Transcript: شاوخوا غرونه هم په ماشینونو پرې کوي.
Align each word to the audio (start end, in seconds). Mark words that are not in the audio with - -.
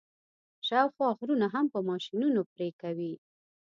شاوخوا 0.67 1.07
غرونه 1.19 1.47
هم 1.53 1.65
په 1.73 1.79
ماشینونو 1.89 2.41
پرې 2.51 2.69
کوي. 2.81 3.13